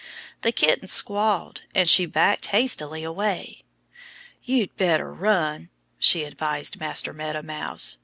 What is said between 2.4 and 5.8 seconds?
hastily away. "You'd better run!"